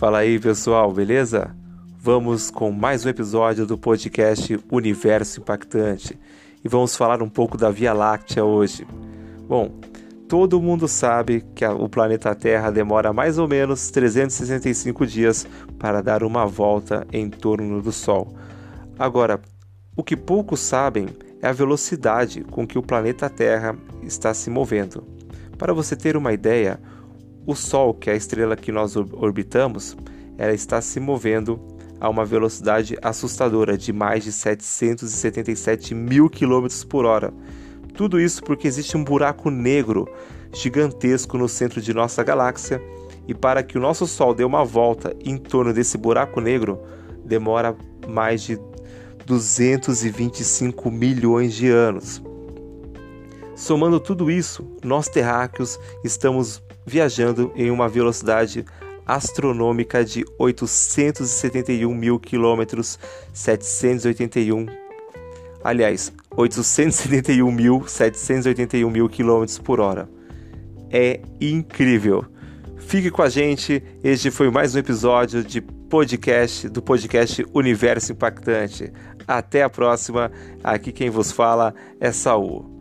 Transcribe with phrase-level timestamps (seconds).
[0.00, 1.54] Fala aí pessoal, beleza?
[1.98, 6.18] Vamos com mais um episódio do podcast Universo Impactante
[6.64, 8.86] e vamos falar um pouco da Via Láctea hoje.
[9.46, 9.78] Bom,
[10.26, 15.46] todo mundo sabe que o planeta Terra demora mais ou menos 365 dias
[15.78, 18.34] para dar uma volta em torno do Sol.
[18.98, 19.38] Agora,
[19.94, 21.08] o que poucos sabem
[21.42, 25.06] é a velocidade com que o planeta Terra está se movendo.
[25.58, 26.80] Para você ter uma ideia,
[27.46, 29.96] o Sol, que é a estrela que nós orbitamos,
[30.36, 31.60] ela está se movendo
[32.00, 37.32] a uma velocidade assustadora de mais de 777 mil quilômetros por hora.
[37.94, 40.08] Tudo isso porque existe um buraco negro
[40.52, 42.82] gigantesco no centro de nossa galáxia
[43.28, 46.80] e para que o nosso Sol dê uma volta em torno desse buraco negro
[47.24, 47.76] demora
[48.08, 48.58] mais de
[49.26, 52.22] 225 milhões de anos.
[53.54, 58.64] Somando tudo isso, nós terráqueos estamos viajando em uma velocidade
[59.06, 62.98] astronômica de 871 mil quilômetros
[63.32, 64.66] 781
[65.62, 70.08] aliás 871 mil 781 mil quilômetros por hora.
[70.90, 72.24] É incrível.
[72.78, 73.82] Fique com a gente.
[74.02, 78.92] Este foi mais um episódio de podcast do podcast Universo Impactante.
[79.26, 80.32] Até a próxima.
[80.64, 82.79] Aqui quem vos fala é Saul